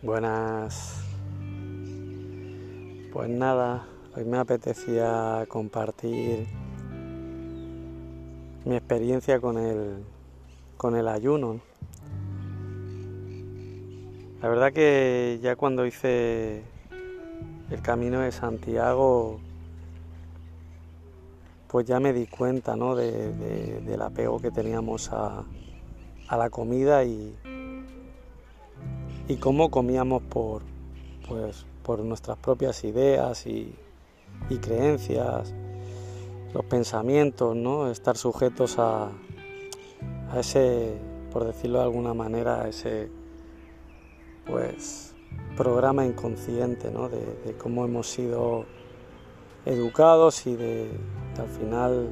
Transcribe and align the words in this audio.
Buenas. 0.00 1.02
Pues 3.12 3.28
nada, 3.28 3.84
hoy 4.14 4.24
me 4.24 4.38
apetecía 4.38 5.44
compartir 5.48 6.46
mi 8.64 8.76
experiencia 8.76 9.40
con 9.40 9.58
el, 9.58 10.04
con 10.76 10.94
el 10.94 11.08
ayuno. 11.08 11.60
La 14.40 14.48
verdad 14.48 14.72
que 14.72 15.40
ya 15.42 15.56
cuando 15.56 15.84
hice 15.84 16.62
el 17.68 17.82
camino 17.82 18.20
de 18.20 18.30
Santiago, 18.30 19.40
pues 21.66 21.86
ya 21.86 21.98
me 21.98 22.12
di 22.12 22.28
cuenta 22.28 22.76
¿no? 22.76 22.94
del 22.94 24.00
apego 24.00 24.38
que 24.38 24.52
teníamos 24.52 25.10
a, 25.12 25.42
a 26.28 26.36
la 26.36 26.50
comida 26.50 27.02
y, 27.02 27.34
y 29.28 29.36
cómo 29.36 29.70
comíamos 29.70 30.22
por, 30.22 30.62
pues, 31.28 31.66
por 31.82 32.00
nuestras 32.00 32.38
propias 32.38 32.82
ideas 32.84 33.46
y, 33.46 33.74
creencias, 34.62 35.54
los 36.54 36.64
pensamientos, 36.64 37.54
¿no? 37.54 37.90
estar 37.90 38.16
sujetos 38.16 38.78
a, 38.78 39.10
ese, 40.38 40.96
por 41.30 41.44
decirlo 41.44 41.78
de 41.78 41.84
alguna 41.84 42.14
manera, 42.14 42.62
a 42.62 42.68
ese 42.68 43.10
pues 44.46 45.14
programa 45.56 46.06
inconsciente 46.06 46.90
¿no? 46.90 47.10
de, 47.10 47.54
cómo 47.58 47.84
hemos 47.84 48.08
sido 48.08 48.64
educados 49.66 50.46
y 50.46 50.56
de 50.56 50.90
que 51.34 51.42
al 51.42 51.48
final 51.48 52.08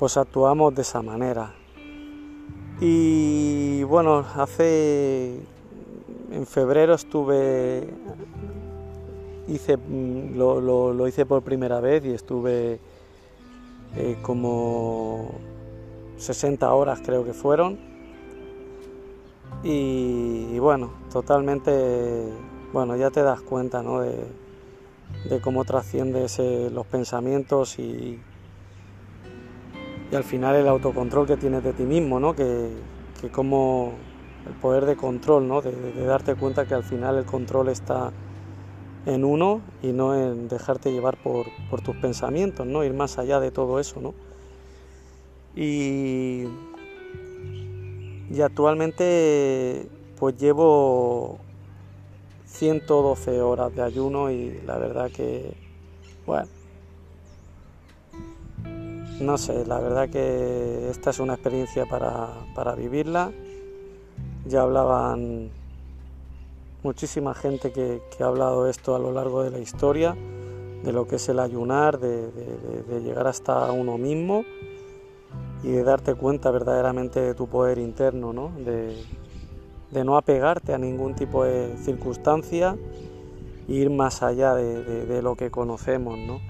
pues 0.00 0.16
actuamos 0.16 0.74
de 0.74 0.82
esa 0.82 1.02
manera. 1.02 1.54
Y 2.80 3.82
bueno, 3.84 4.24
hace 4.36 5.38
en 6.32 6.46
febrero 6.46 6.94
estuve 6.94 7.88
hice 9.48 9.78
lo, 10.34 11.06
hice 11.08 11.26
por 11.26 11.42
primera 11.42 11.80
vez 11.80 12.04
y 12.04 12.12
estuve 12.12 12.78
eh, 13.96 14.16
como 14.22 15.32
60 16.16 16.72
horas 16.72 17.00
creo 17.04 17.24
que 17.24 17.32
fueron 17.32 17.78
y, 19.64 20.58
bueno 20.60 20.92
totalmente 21.12 22.28
bueno 22.72 22.96
ya 22.96 23.10
te 23.10 23.22
das 23.22 23.40
cuenta 23.40 23.82
¿no? 23.82 24.00
de, 24.00 24.24
de 25.28 25.40
cómo 25.40 25.64
trasciendes 25.64 26.38
los 26.38 26.86
pensamientos 26.86 27.78
y, 27.78 28.20
y 30.10 30.16
al 30.16 30.24
final 30.24 30.56
el 30.56 30.66
autocontrol 30.66 31.26
que 31.26 31.36
tienes 31.36 31.62
de 31.62 31.72
ti 31.72 31.84
mismo, 31.84 32.18
¿no? 32.18 32.34
Que, 32.34 32.70
como 33.32 33.92
el 34.46 34.54
poder 34.54 34.86
de 34.86 34.96
control, 34.96 35.46
¿no? 35.46 35.60
De, 35.60 35.72
darte 36.04 36.34
cuenta 36.34 36.66
que 36.66 36.74
al 36.74 36.82
final 36.82 37.16
el 37.16 37.24
control 37.24 37.68
está 37.68 38.12
en 39.06 39.24
uno 39.24 39.60
y 39.82 39.92
no 39.92 40.14
en 40.16 40.48
dejarte 40.48 40.92
llevar 40.92 41.16
por, 41.16 41.46
tus 41.82 41.96
pensamientos, 41.96 42.66
¿no? 42.66 42.84
Ir 42.84 42.94
más 42.94 43.18
allá 43.18 43.38
de 43.40 43.50
todo 43.50 43.78
eso, 43.78 44.00
¿no? 44.00 44.14
Y, 45.54 46.44
y 48.30 48.40
actualmente 48.40 49.88
pues 50.18 50.36
llevo 50.36 51.38
112 52.46 53.40
horas 53.40 53.74
de 53.74 53.82
ayuno 53.82 54.30
y 54.30 54.60
la 54.66 54.76
verdad 54.76 55.10
que, 55.10 55.54
bueno, 56.26 56.48
no 59.20 59.38
sé, 59.38 59.66
la 59.66 59.78
verdad 59.78 60.08
que 60.08 60.90
esta 60.90 61.10
es 61.10 61.20
una 61.20 61.34
experiencia 61.34 61.86
para, 61.86 62.74
vivirla. 62.74 63.32
Ya 64.46 64.62
hablaban 64.62 65.50
muchísima 66.82 67.34
gente 67.34 67.72
que, 67.72 68.00
ha 68.20 68.24
hablado 68.24 68.68
esto 68.68 68.94
a 68.94 68.98
lo 68.98 69.12
largo 69.12 69.42
de 69.42 69.50
la 69.50 69.58
historia, 69.58 70.16
de 70.82 70.92
lo 70.92 71.06
que 71.06 71.16
es 71.16 71.28
el 71.28 71.38
ayunar, 71.38 71.98
de, 71.98 72.30
llegar 73.02 73.26
hasta 73.26 73.70
uno 73.72 73.98
mismo 73.98 74.44
y 75.62 75.68
de 75.68 75.84
darte 75.84 76.14
cuenta 76.14 76.50
verdaderamente 76.50 77.20
de 77.20 77.34
tu 77.34 77.46
poder 77.46 77.78
interno, 77.78 78.32
¿no? 78.32 78.50
De, 78.64 78.96
de 79.90 80.04
no 80.04 80.16
apegarte 80.16 80.72
a 80.72 80.78
ningún 80.78 81.14
tipo 81.14 81.44
de 81.44 81.76
circunstancia 81.78 82.76
e 83.68 83.72
ir 83.72 83.90
más 83.90 84.22
allá 84.22 84.54
de, 84.54 85.22
lo 85.22 85.36
que 85.36 85.50
conocemos, 85.50 86.18
¿no? 86.18 86.40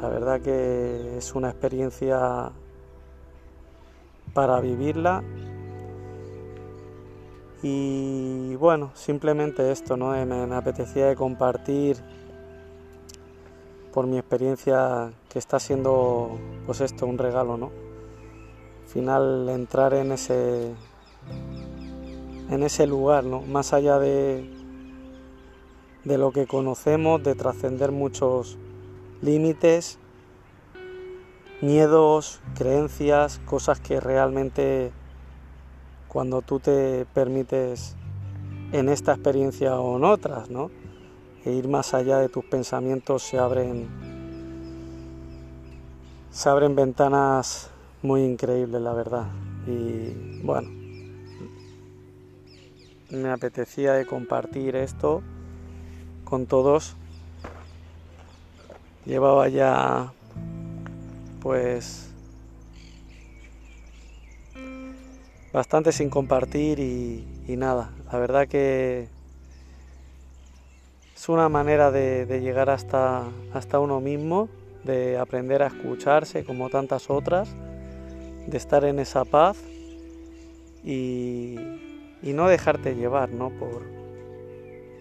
La 0.00 0.08
verdad 0.08 0.40
que 0.40 1.18
es 1.18 1.34
una 1.34 1.50
experiencia 1.50 2.52
para 4.32 4.60
vivirla. 4.60 5.24
Y 7.64 8.54
bueno, 8.54 8.92
simplemente 8.94 9.72
esto, 9.72 9.96
¿no? 9.96 10.10
Me, 10.24 10.54
apetecía 10.54 11.16
compartir 11.16 11.96
por 13.92 14.06
mi 14.06 14.18
experiencia 14.18 15.10
que 15.28 15.40
está 15.40 15.58
siendo 15.58 16.38
pues 16.66 16.80
esto 16.80 17.04
un 17.04 17.18
regalo, 17.18 17.56
¿no? 17.56 17.72
Al 18.82 18.88
final 18.88 19.48
entrar 19.48 19.94
en 19.94 20.12
ese 20.12 20.72
en 22.50 22.62
ese 22.62 22.86
lugar, 22.86 23.24
¿no? 23.24 23.40
Más 23.40 23.72
allá 23.72 23.98
de 23.98 24.48
de 26.04 26.16
lo 26.16 26.30
que 26.30 26.46
conocemos, 26.46 27.20
de 27.24 27.34
trascender 27.34 27.90
muchos 27.90 28.56
límites, 29.22 29.98
miedos, 31.60 32.40
creencias, 32.56 33.40
cosas 33.44 33.80
que 33.80 34.00
realmente 34.00 34.92
cuando 36.08 36.42
tú 36.42 36.60
te 36.60 37.06
permites 37.12 37.96
en 38.72 38.88
esta 38.88 39.12
experiencia 39.12 39.78
o 39.78 39.96
en 39.96 40.04
otras, 40.04 40.50
¿no? 40.50 40.70
E 41.44 41.52
ir 41.52 41.68
más 41.68 41.94
allá 41.94 42.18
de 42.18 42.28
tus 42.28 42.44
pensamientos 42.44 43.22
se 43.22 43.38
abren 43.38 43.88
se 46.30 46.48
abren 46.48 46.76
ventanas 46.76 47.70
muy 48.02 48.22
increíbles, 48.22 48.80
la 48.80 48.92
verdad. 48.92 49.26
Y 49.66 50.40
bueno, 50.42 50.70
me 53.10 53.30
apetecía 53.30 53.94
de 53.94 54.06
compartir 54.06 54.76
esto 54.76 55.22
con 56.24 56.46
todos 56.46 56.96
llevaba 59.08 59.48
ya 59.48 60.12
pues 61.40 62.10
bastante 65.50 65.92
sin 65.92 66.10
compartir 66.10 66.78
y, 66.78 67.56
nada, 67.56 67.90
la 68.12 68.18
verdad 68.18 68.46
que 68.46 69.08
es 71.16 71.28
una 71.30 71.48
manera 71.48 71.90
de, 71.90 72.26
llegar 72.42 72.68
hasta, 72.68 73.24
hasta 73.54 73.80
uno 73.80 74.00
mismo, 74.00 74.50
de 74.84 75.16
aprender 75.16 75.62
a 75.62 75.68
escucharse 75.68 76.44
como 76.44 76.68
tantas 76.68 77.08
otras, 77.08 77.48
de 78.46 78.56
estar 78.58 78.84
en 78.84 78.98
esa 78.98 79.24
paz 79.24 79.56
y, 80.84 81.56
no 82.22 82.46
dejarte 82.46 82.94
llevar 82.94 83.30
¿no? 83.30 83.48
Por, 83.48 83.82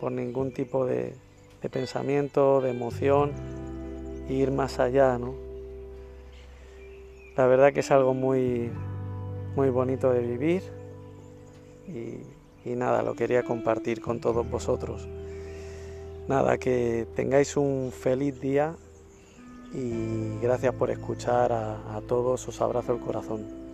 por 0.00 0.12
ningún 0.12 0.52
tipo 0.52 0.86
de, 0.86 1.14
de 1.60 1.68
pensamiento, 1.68 2.60
de 2.60 2.70
emoción 2.70 3.32
ir 4.28 4.50
más 4.50 4.78
allá, 4.78 5.18
¿no? 5.18 5.34
La 7.36 7.46
verdad 7.46 7.72
que 7.72 7.80
es 7.80 7.90
algo 7.90 8.14
muy, 8.14 8.70
muy 9.54 9.70
bonito 9.70 10.12
de 10.12 10.20
vivir 10.20 10.62
y, 11.86 12.68
y 12.68 12.74
nada, 12.76 13.02
lo 13.02 13.14
quería 13.14 13.42
compartir 13.42 14.00
con 14.00 14.20
todos 14.20 14.48
vosotros. 14.48 15.08
Nada, 16.28 16.58
que 16.58 17.06
tengáis 17.14 17.56
un 17.56 17.90
feliz 17.92 18.40
día 18.40 18.74
y 19.72 20.38
gracias 20.42 20.74
por 20.74 20.90
escuchar 20.90 21.52
a, 21.52 21.96
a 21.96 22.00
todos, 22.00 22.46
os 22.48 22.60
abrazo 22.60 22.92
el 22.94 23.00
corazón. 23.00 23.67